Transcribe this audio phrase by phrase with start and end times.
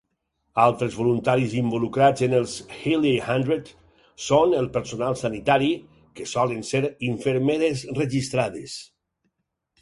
[0.61, 3.69] Altres voluntaris involucrats en els Hilly Hundred
[4.29, 5.69] són el personal sanitari,
[6.21, 8.81] que solen ser infermeres registrades.